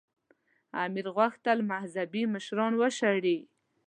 امیر 0.83 1.05
غوښتل 1.17 1.57
مذهبي 1.71 2.23
مشران 2.33 2.73
وشړي. 2.77 3.37